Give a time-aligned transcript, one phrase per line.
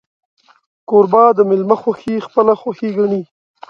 [0.89, 3.21] کوربه د میلمه خوښي خپله خوښي ګڼي.